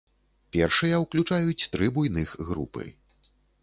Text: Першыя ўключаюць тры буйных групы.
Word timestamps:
Першыя 0.57 0.95
ўключаюць 1.03 1.67
тры 1.77 1.93
буйных 1.99 2.29
групы. 2.51 2.93